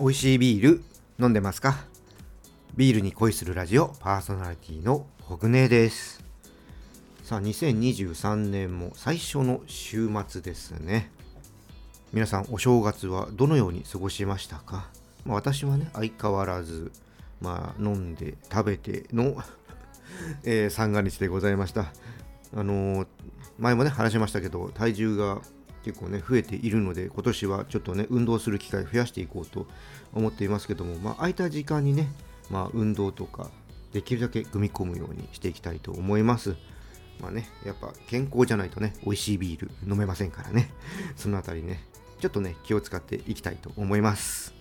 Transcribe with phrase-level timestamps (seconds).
[0.00, 0.82] 美味しいビール
[1.18, 1.84] 飲んでますか？
[2.76, 6.22] ビールに恋するラジオパーソナリティのホグネです。
[7.24, 11.10] さあ2023年も最初の週末ですね。
[12.12, 14.88] 皆さんお正月はどのように過ごしましたか、
[15.26, 16.92] まあ、私はね相変わらず
[17.40, 19.36] まあ飲んで食べての
[20.44, 21.92] えー、三が日でございました。
[22.54, 23.06] あのー、
[23.58, 25.42] 前もね話しましたけど体重が
[25.84, 29.66] 結構ね増えているので今年はちょっとね運動する機会増やしていこうと
[30.12, 32.08] 思っていますけども、まあ、空いた時間にね、
[32.50, 33.50] まあ、運動とか
[33.92, 36.56] できるだけ組み込むようにしていきたいと思います。
[37.20, 40.70] まあね、やっぱ健康じゃないとね、美味しいビール飲めませんからね。
[41.16, 41.84] そのあたりね、
[42.20, 44.54] ちょっとね、気を使っていきたいと思います。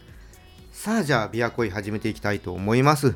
[0.72, 3.16] さあ、じゃあ、ビアコイ始めていきたいと思います。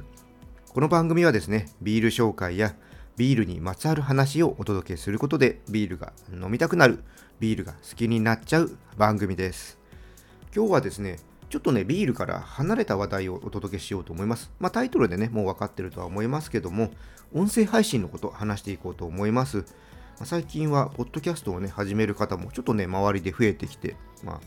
[0.74, 2.76] この番組はですね、ビール紹介や
[3.22, 7.04] ビールにまつわる話をお届けすることで、ビールが飲みたくなる、
[7.40, 9.78] ビールが好きになっちゃう番組です。
[10.56, 11.20] 今日はですね、
[11.52, 14.50] ちょっとね、ビールから離れた話題をお届けしようと思います。
[14.60, 16.90] まあ、タイトルでね、もう分かってるとは思いますけども、
[17.32, 19.66] 音声配信のこと話していこうと思います。
[20.20, 24.42] ま、最近は、ポッドキャストをね、始める方もちょっとね、周りで増えてきて、まあ、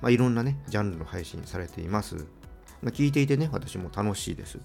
[0.00, 2.14] まあ、いろんなね、ジャンルの配信されています。
[2.82, 4.60] まあ、聞いていてね、私も楽しいです。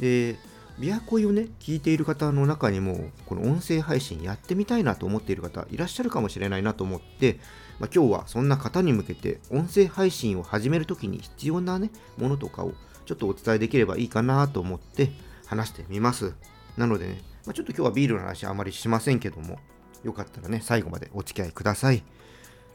[0.00, 0.36] で、
[0.78, 7.40] 琵琶湖をね、聞いている方の中にも、この音声配信やってみたいなと思っている方いらっしゃるかもしれないなと思って、
[7.80, 12.74] まあ、今日はそんな方に向けて、音声配信を始めるときに必要なね、ものとかを
[13.06, 15.10] ちょっとお伝えできればいいかなと思って
[15.46, 16.34] 話してみます。
[16.76, 19.58] なのでね、まあ、ちょっと今日はビールの話あまりしませんけども、
[20.04, 22.04] よかったらね、最後までお付き合いください。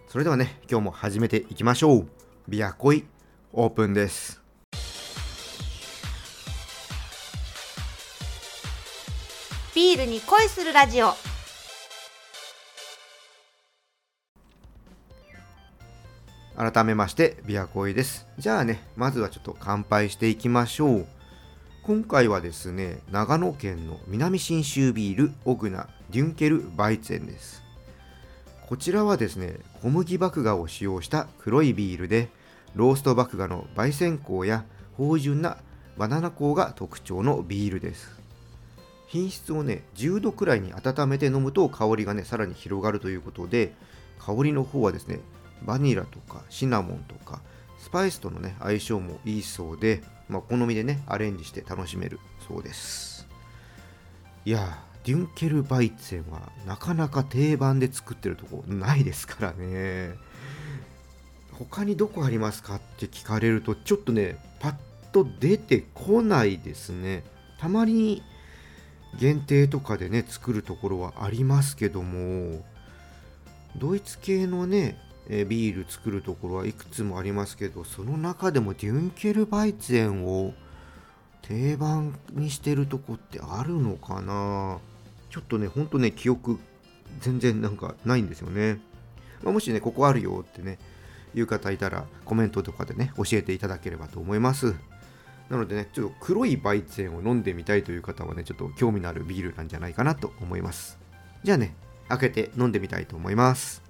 [0.09, 2.07] それではね、今日も始めていきましょう。
[2.49, 3.05] ビアコイ
[3.53, 4.42] オープンです。
[9.75, 11.13] ビールに恋するラジオ。
[16.55, 18.27] 改めましてビアコイです。
[18.37, 21.07] じゃあねまずはちょっと乾杯していきましょう。
[21.81, 27.63] 今回はですね長野県の南信州ビールオグナデュンケルバイツェンです。
[28.67, 32.29] こちらはですね小麦麦芽を使用した黒いビールで
[32.75, 34.65] ロースト麦芽の焙煎香や
[34.97, 35.57] 芳醇な
[35.97, 38.21] バナナ香が特徴のビールです。
[39.13, 43.71] 品質をね10度くらいに温めて飲むと香りがねさらに広がるということで
[44.17, 45.19] 香りの方はですね
[45.61, 47.39] バニラとかシナモンとか
[47.77, 53.27] スパイスとのね相性もいいそうで、まあ、好みでねアレンジして楽しめるそうです。
[54.45, 60.15] いやデュンケルバイツェンはなかなか定番で作ってるとこないですからね。
[61.51, 64.75] 他にどこありますかって聞かれるとちょっとねパッ
[65.11, 67.23] と出てこないですね。
[67.59, 68.23] たまに
[69.19, 72.65] 限定とかでね作るところはありますけども
[73.77, 74.97] ドイツ系のね
[75.27, 80.53] ビール作るところはいくつもありますけどその中でもデュンケルバイツェンを
[81.41, 84.79] 定番にしてるとこってあるのかな？
[85.29, 86.59] ちょっとねほんとね記憶
[87.19, 88.79] 全然なんかないんですよね、
[89.43, 90.77] まあ、もしねここあるよってね
[91.35, 94.75] いう方いたらコメントとかでね教えていただければと思います。
[95.49, 100.97] なのでね、ちょっと黒いバイツェンを飲んでみたいという方はね、ちょっと興味のあるビールなんじゃないかなと思います。
[101.43, 101.75] じゃあね、
[102.09, 103.83] 開けて飲んでみたいと思います。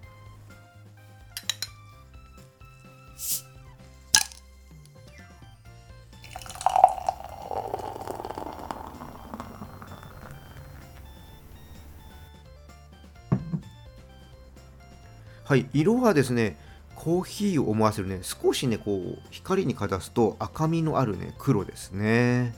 [15.45, 16.57] はい、色はですね、
[17.03, 22.55] コーヒーを思わせるね、少しね、こう、光にかざすと赤みのあるね、黒ですね。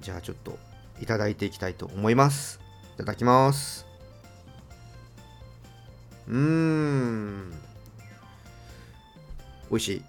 [0.00, 0.56] じゃあちょっと
[1.00, 2.60] いただいていきたいと思います。
[2.94, 3.84] いただきます。
[6.28, 7.50] うーん。
[9.70, 10.04] 美味しい。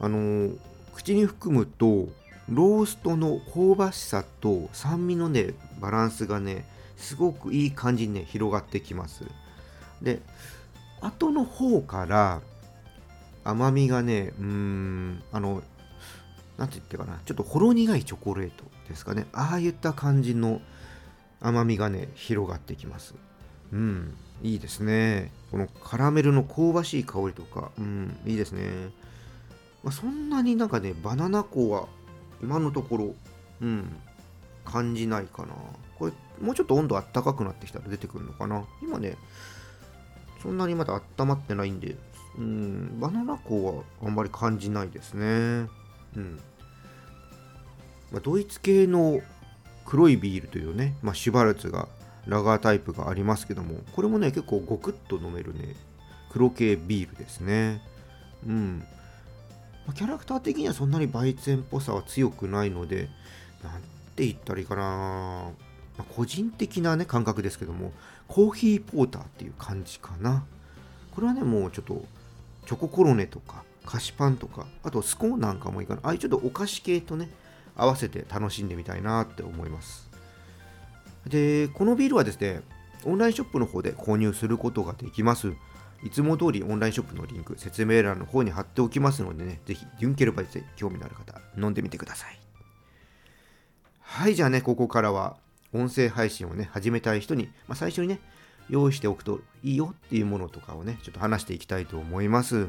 [0.00, 0.58] あのー、
[0.94, 2.08] 口に含むと、
[2.48, 6.66] ローストの香ばしさと酸味のね、バランスがね、
[6.96, 9.26] すごくいい感じにね、広がってきます。
[10.00, 10.22] で、
[11.02, 12.40] 後の方から
[13.44, 15.62] 甘みがね、うーん、あの、
[16.58, 19.26] なんて言ってかな、ちょっとほろ苦いチョコレートですかね。
[19.32, 20.60] ああいった感じの
[21.40, 23.14] 甘みがね、広がってきます。
[23.72, 25.32] うん、いいですね。
[25.50, 28.90] このカラメルの香ばしい香りとか、うん、いいですね。
[29.82, 31.88] まあ、そんなになんかね、バナナ粉は
[32.42, 33.14] 今のところ、
[33.60, 33.96] うん、
[34.64, 35.54] 感じないかな。
[35.98, 38.64] これ、もうちょっと温度あったかくなってきたら出てくるのかな。
[38.82, 39.16] 今ね、
[40.42, 41.96] そんなにまだ温まってないんで、
[42.38, 45.68] うん、バナナ粉はあんまり感じないですね。
[46.16, 46.40] うん。
[48.10, 49.20] まあ、ドイツ系の
[49.84, 51.88] 黒いビールというね、まあ、シュバルツが
[52.26, 55.74] ラガータイプがありますけども、これもね、結構ゴクッと飲めるね、
[56.30, 57.82] 黒系ビールですね。
[58.46, 58.84] うん。
[59.86, 63.08] まあ、キャラクター的にはそんなにバイツェンっぽさは強くないので、
[63.62, 63.80] なん
[64.14, 64.82] て言ったらいいかな、
[65.98, 67.92] まあ、個人的なね、感覚ですけども、
[68.28, 70.44] コーヒーポーターっていう感じかな。
[71.10, 72.04] これはね、もうちょっと、
[72.66, 76.00] チョココロネとか、菓子パンとか、あとスコーンなんかもいいかな。
[76.04, 77.30] ああいうちょっとお菓子系とね、
[77.76, 80.10] 合わせて楽しんでみたいなって思います。
[81.26, 82.62] で、このビールはですね、
[83.04, 85.52] オンラインショップの方で購入することができます。
[86.04, 92.38] いつも通りオンラインショップのリンク、説明欄の方に貼っておきますのでね、ぜひユンケルバイで興味のある方、飲んでみてください。
[94.00, 95.36] はい、じゃあね、ここからは
[95.72, 98.20] 音声配信をね、始めたい人に、まあ、最初にね、
[98.68, 102.68] 用意しておくといいよっていうものとかをね、ちょっと話していきたいと思います。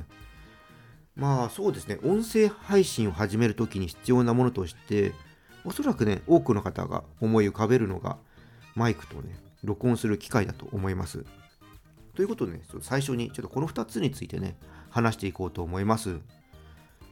[1.15, 5.13] まあそうですね、音声配信を始めるときに必要なものとして、
[5.65, 8.17] おそらくね、多くの方が思い浮かべるのが、
[8.75, 11.25] マイクとね、録音する機械だと思います。
[12.15, 14.57] ということでね、最初にちょっとこの2つについてね、
[14.89, 16.19] 話していこうと思います。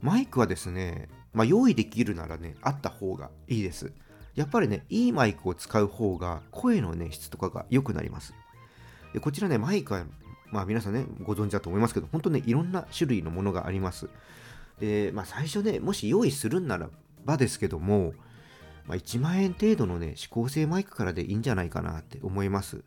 [0.02, 3.94] マイクはですね、まあ、用意できるならね、あった方がいいです。
[4.36, 8.34] やっぱりね、いいマイクを使う方が声のね、質とかが良くなります。
[9.14, 10.06] でこちらね、マイクは、
[10.52, 14.10] まあ皆さんね、ご存知だと思いますけど、本当ね、いろんな種類のものがあります。
[14.80, 16.90] で、まあ最初ね、もし用意するんなら
[17.26, 18.14] ばですけども、
[18.88, 22.84] まあ、1万円程度のね、指向性マイクからでいいんじゃないかなって思います。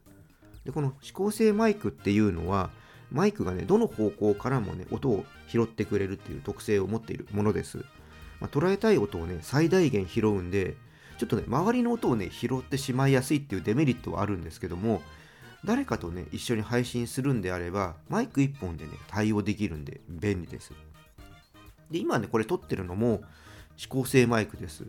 [0.64, 2.70] で、この指向性マイクっていうのは、
[3.10, 7.78] マイクがね、どの方向からもね、音を拾ってくれるっていう特性を持っているものです。
[8.40, 10.76] まあ、捉えたい音をね、最大限拾うんで、
[11.18, 15.00] ちょっとね、周りの音をね、拾ってしまいやすいっていうデメリットはあるんですけども、
[15.64, 20.72] 誰かとね、一緒に配信するんであれば、マイク1本でね、対応できるんで便利です。
[21.90, 23.22] で、今ね、これ撮ってるのも
[23.76, 24.84] 指向性マイクです。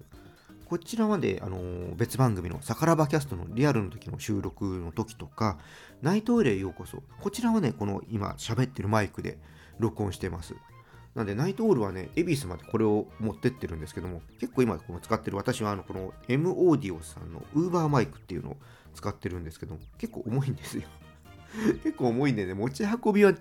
[0.66, 5.60] こちらはね、あのー、別番組のサカラバキャストのリアルの時の収録の時とか、
[6.02, 7.04] ナイトイレへようこそ。
[7.22, 9.38] こちらはね、この今喋ってるマイクで
[9.78, 10.56] 録音してます。
[11.14, 18.58] なんで、ナイトオールはね、恵比寿までこれを持ってってるんですけども、結構今この使ってる私はあのこの M オーディオさんのウーバーマイクっていうのを
[18.96, 20.84] 使ってるんですけど、結構重いんですよ。
[21.84, 23.34] 結構重いんでね、持ち運びは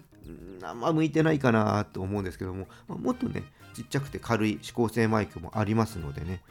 [0.63, 6.43] あんま向いてないかなと思うんですけども、まあ、もっとね、ちっちゃくて軽い指向性マイクもありますのでね、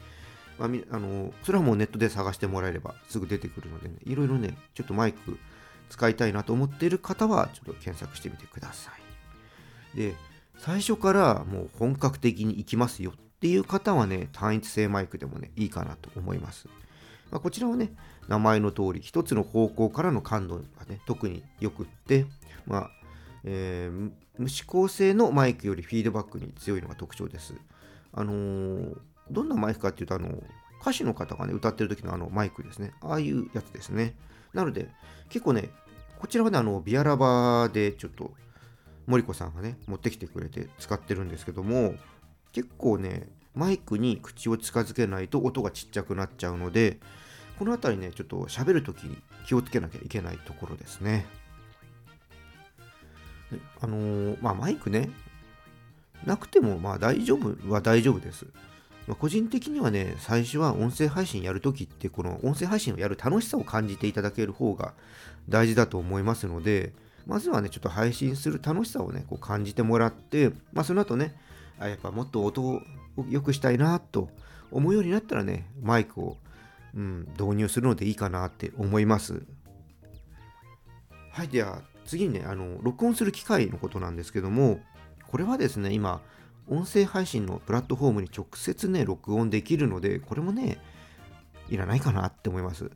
[0.58, 5.38] まあ、あのそれはもうネットで探してもらえればすぐ出てくるので、ね、いろいろね、ちょっとマイク
[5.88, 8.90] 使いたいなと思っている方は、ちょっと検索してみてくださ
[9.94, 9.96] い。
[9.96, 10.14] で、
[10.58, 16.68] 最初からもう本格的に行きますよっていう方はね、単一性マイクでもね、いいかなと思います。
[17.30, 17.92] まあ、こちらはね、
[18.28, 22.26] 名前の通り、一つの方向からの感度がね、特によくって、
[22.66, 22.90] まあ、
[23.44, 27.54] えー、無指向性のマイクよりフィードバックに強いのが特徴です。
[28.12, 28.96] あのー
[29.30, 30.42] どんなマイクかっていうと、あの、
[30.80, 32.92] 歌手の方がね、歌ってる時のあのマイクですね。
[33.00, 34.14] ああいうやつですね。
[34.52, 34.88] なので、
[35.30, 35.70] 結構ね、
[36.18, 38.32] こちらはね、あの、ビアラバーでちょっと、
[39.06, 41.94] 森子さんがね、持ってきてくれて使ってるんですけども、
[42.52, 46.98] 結構ね、マイクに口を近づけないと音がちっちゃくなっちゃうので、
[47.58, 49.16] この辺りね、ちょっと喋るときに
[49.46, 51.26] 気をつけなきゃいけないところですね。
[53.80, 55.10] あのー、まあ、マイクね、
[56.26, 58.46] なくてもまあ大丈夫は大丈夫です。
[59.06, 64.94] まあ、個人的にはね、最初は音声配信やるときって、この音声配信をやる楽しさを感じていただける方が
[65.48, 66.92] 大事だと思いますので、
[67.26, 71.36] まずはね、ちょっと配信する楽しさをね、こう感じてもらって、まあ、その後ね、
[71.78, 72.80] あやっぱもっと音を
[73.28, 74.28] 良くしたいなと
[74.70, 76.36] 思うようになったらね、マイクを、
[76.94, 79.42] うん、導入するのでいいかなって思います。
[81.30, 84.80] はい、では次にね、あの、録音する機械のことなんですけども、
[85.26, 86.20] これはですね、今、
[86.68, 90.78] 音声配信のプラットフォームに直接ね、録音できるので、これもね、
[91.68, 92.90] いらないかなって思います。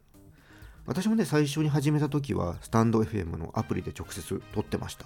[0.86, 5.04] 私もね、最初に始めた時は、スタンド FM のアプリで直接撮ってました。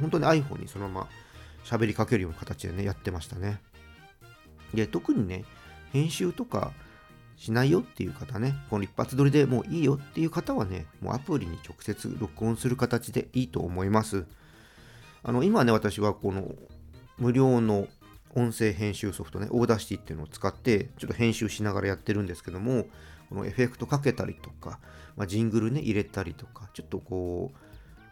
[0.00, 1.08] 本当に iPhone にそのまま
[1.64, 3.60] 喋りかけるような形でね、やってましたね。
[4.74, 5.44] で、特にね、
[5.92, 6.72] 編集とか
[7.36, 14.26] しないよっていう方ね、この一発撮りでもういいよっていう方はね、もうアプリに直接録音する形でいいと思います。
[15.22, 16.54] あの、今ね、私はこの
[17.18, 17.88] 無料の
[18.34, 22.86] 音声編集ソフトね、 Audacity っていうのを使って、ちょっと編集しながらやってるんですけども、
[23.28, 24.78] このエフェクトかけたりとか、
[25.16, 27.52] まあ、ジングルね、入れたりとか、ちょっとこ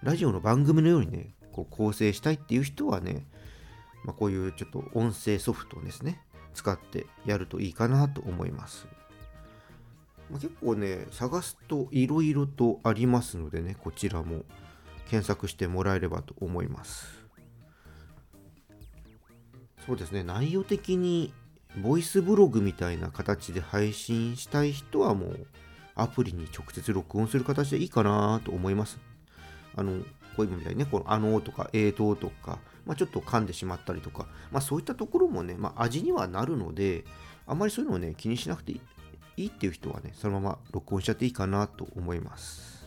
[0.03, 3.27] う、ラジオの番組のようにね、こう構成したいっていう人はね、
[4.05, 6.21] まあ、こういうちょっと音声ソフトですね、
[6.55, 8.87] 使ってやるといいかなと思います。
[10.33, 14.45] 結構ね、探すといろいろとありますのでね、こちらも
[15.09, 17.07] 検索してもらえればと思います。
[19.87, 21.33] そうですね、内容的に
[21.83, 25.47] ボイスブログみたいな形で配信したい人はもう
[25.95, 28.99] アプリに直接録音する形でいいかなと思います。
[29.76, 30.02] あの、
[30.38, 37.04] こういうみたいにね、このあのーとかえーととか、まあ、ちょっと噛んでしまったりとか、まあ、そういったところもね、まあ、味にはなるので、
[37.45, 38.80] あんまりそういうのをね、気にしなくてい
[39.37, 42.87] いっていう人はね、そのまま録音しちゃっていいかなと思います。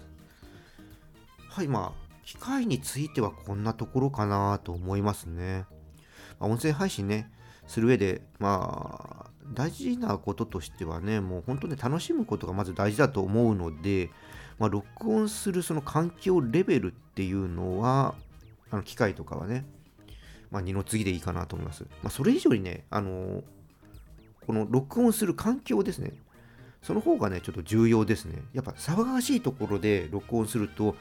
[1.50, 5.65] はい、まあ、機械についてはこんなところかなと思いますね。
[6.39, 7.29] まあ、音声配信ね、
[7.67, 14.10] する上で、まあ、大事なこととしてはね、もう本当に楽しむことがまず大事だと思うので、
[14.62, 18.13] まあ、録音するその環境レベルっていうのは、
[18.70, 19.65] あの機械とかはね、
[20.51, 21.82] まあ、二の次でいいかなと思います。
[22.03, 23.41] まあ、それ以上にね、あの
[24.46, 26.13] この録音する環境ですね。
[26.84, 28.44] その方がね、ちょっと重要ですね。
[28.53, 30.96] やっぱ騒がしいところで録音すると、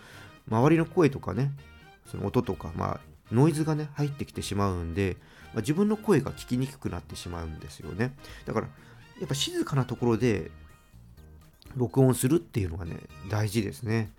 [0.48, 1.52] 周りの声とかね、
[2.06, 3.00] その音とか、まあ、
[3.30, 5.18] ノイズがね、入ってきてしまうんで、
[5.52, 8.16] まあ、自分の声が聞きにくくなってしまうんですよね。
[8.46, 8.68] だから、
[9.18, 10.50] やっぱ静かなところで
[11.76, 12.96] 録音するっていうのがね、
[13.30, 14.10] 大事ですね。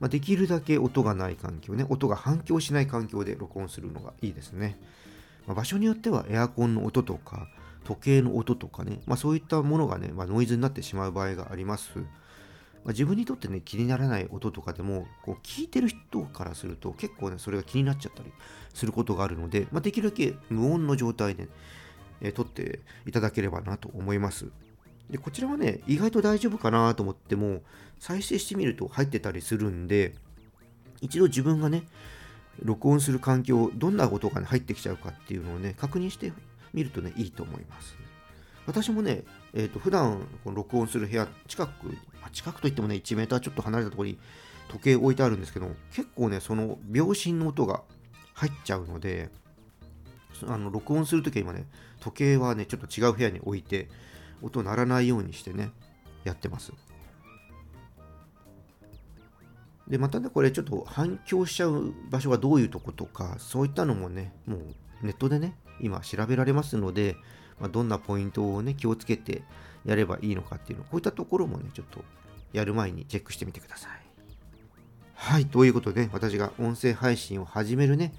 [0.00, 4.78] まあ、できるだけ音がない環境ね、音が反響しない環境で録音するのがいいですね。
[5.46, 7.48] まあ、場所によってはエアコンの音とか、
[7.84, 11.98] 時計の音とかね、まあ、そういったものがね、まあ、ノイズになってしまう場合があります。
[12.84, 18.32] ま、自分にとってね、気にならない音とかでも、こう聞いてる人からすると結構ね、それが気になっちゃったり
[18.74, 21.48] することがあるので、ま、できるだけ無音の状態で、
[22.20, 24.46] えー、撮っていただければなと思います。
[25.10, 27.62] で、こちらはね、意外と大丈夫かなと思っても、
[27.98, 30.14] 再生してみると入ってたりするんで、
[31.00, 31.84] 一度自分がね、
[32.62, 36.32] 録音する環境、どんな音が、ね、入ってきちゃうかっていうのをね、確認して
[36.72, 37.96] みるとね、いいと思います。
[38.66, 39.22] 私もね、
[39.54, 41.96] えーと、普段この録音する部屋近く
[42.26, 44.18] ま、近くといってもね、1メーターちょっと離れたところに
[44.68, 47.82] 時計置いてあるんですけど、結構ね、その秒針の音が
[48.34, 49.30] 入っちゃうので、
[50.46, 51.66] あの録音するときは今ね、
[52.00, 53.88] 時計はね、ちょっと違う部屋に置いて、
[54.42, 55.70] 音鳴らないようにしてね、
[56.24, 56.72] やってます。
[59.88, 64.60] で、またね、これちょっと反響しちゃう場所がどういうとことか、そういったのもね、もう
[65.02, 67.16] ネットでね、今調べられますので、
[67.60, 69.42] まあ、どんなポイントをね、気をつけて
[69.84, 72.04] やればいいのかっていうの、こういったところもね、ちょっと
[72.52, 73.90] やる前にチェックしてみてください。
[75.14, 78.12] はい、ということで、私が音声配信を始めるね、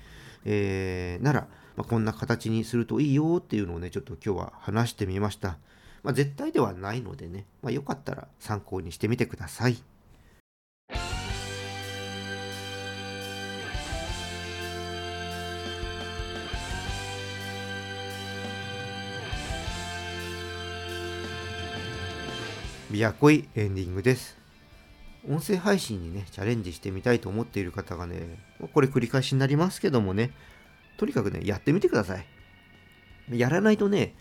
[0.46, 5.58] えー、なら、まあ、こんな形にするといいよっていうのをね、ちょっと今日は話してみました。
[6.08, 9.76] まあ、絶対ではないのでね、まあ、よかったら参考にしてみてください。
[22.90, 24.38] ビアコイエンディングです。
[25.28, 28.40] 音声配信にね、チャレンジしてみたいと思っている方がね、
[28.74, 30.32] これ繰り返しになりますけどもね、
[30.98, 32.26] とにかくね、やってみてください。
[33.38, 34.16] やらないとね、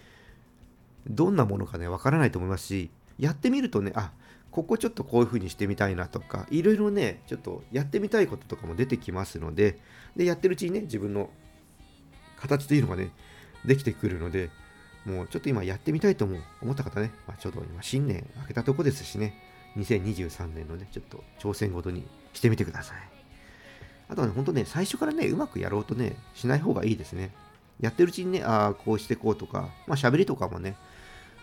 [1.08, 4.12] どんなものかね、わからないと思いますし、やってみるとね、あ、
[4.50, 9.78] ここちょっとこういう風にしてみたいなとか、いろいろね、ちょっとやってみたいこととかも出てきますので、
[10.16, 11.30] で、やってるうちにね、自分の
[12.38, 13.10] 形というのがね、
[13.64, 14.50] できてくるので、
[15.04, 19.34] もうちょっと今やってみたいと思思った方ね、まあ、ちょうど今新年明けたとこですしね、
[19.76, 22.96] 2023年のね、ちょっと挑戦ごとにしてみてください。
[24.08, 27.32] あとはね、ほんとね、最初からね、うまくやろうとね、しない方がいいですね。
[27.80, 30.76] やってるうちにね、ああ、こうしてこうとか、まあ喋りとかもね、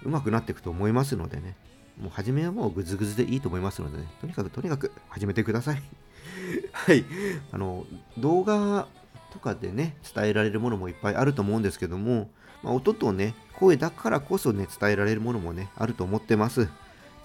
[0.04, 1.56] うまくなっていくと思いますのでね、
[2.02, 5.82] もう初めはもうグズグズでいいと思いますのでね、とにかくとにかく始めてください。
[6.74, 7.06] はい。
[7.52, 7.86] あの、
[8.18, 8.88] 動画
[9.32, 12.30] とかでね、伝えられるものもいっぱいあると思うんですけども、
[12.64, 16.68] まあ、音とね、声だからこそね、伝えられるものもね、あると思ってます。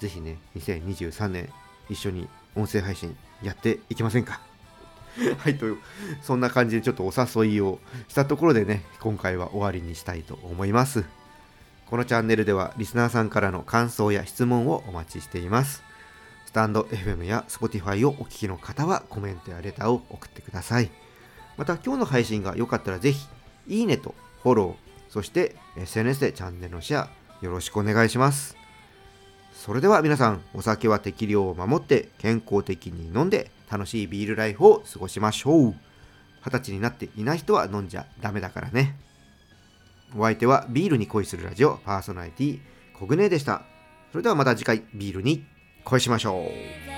[0.00, 1.48] ぜひね、2023年、
[1.88, 4.40] 一緒に音声配信やっていきませんか？
[5.38, 5.78] はい、という、
[6.22, 7.12] そんな感じでちょっとお
[7.46, 11.04] 誘いをしたところでね、今回は終わりにしたいと思います。
[11.88, 15.82] このチャンネルではリスナーさんからの感想や質問をお待ちしています。
[16.44, 20.90] スタンド FM や Spotify をお聞きの方はコメントやレターを送ってください。
[21.56, 23.26] また今日の配信が良かったらぜひ、
[23.66, 27.08] いいねとフォロー、そして SNS でチャンネルのシェア
[27.40, 28.54] よろしくお願いします。
[29.54, 35.74] それでは皆さん、お酒は適量を守って健康的に飲んで楽しいビールライフを過ごしましょう。
[36.44, 39.07] 二十歳になっていない人は飲んじゃダメだからね。
[40.16, 42.60] お相手はビールに恋するラジオパーソナリティ
[42.94, 43.62] コグネでした。
[44.10, 45.44] それではまた次回ビールに
[45.84, 46.97] 恋しましょう。